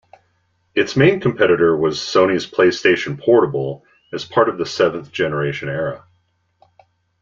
[0.73, 6.05] Its main competitor was Sony's PlayStation Portable as part of the seventh generation era.